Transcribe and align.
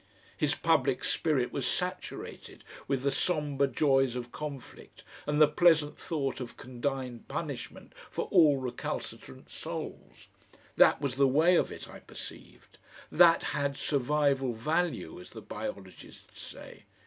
His 0.35 0.55
public 0.55 1.03
spirit 1.03 1.51
was 1.51 1.67
saturated 1.67 2.63
with 2.87 3.03
the 3.03 3.11
sombre 3.11 3.67
joys 3.67 4.15
of 4.15 4.31
conflict 4.31 5.03
and 5.27 5.39
the 5.39 5.47
pleasant 5.47 5.99
thought 5.99 6.39
of 6.39 6.57
condign 6.57 7.19
punishment 7.27 7.93
for 8.09 8.25
all 8.31 8.57
recalcitrant 8.57 9.51
souls. 9.51 10.25
That 10.75 11.01
was 11.01 11.17
the 11.17 11.27
way 11.27 11.55
of 11.55 11.71
it, 11.71 11.87
I 11.87 11.99
perceived. 11.99 12.79
That 13.11 13.43
had 13.53 13.77
survival 13.77 14.53
value, 14.53 15.21
as 15.21 15.29
the 15.29 15.41
biologists 15.43 16.41
say. 16.41 16.85